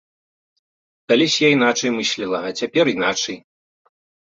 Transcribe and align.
Калісь 1.13 1.37
я 1.45 1.53
іначай 1.57 1.95
мысліла, 1.99 2.37
а 2.47 2.59
цяпер 2.59 2.95
іначай. 2.99 3.37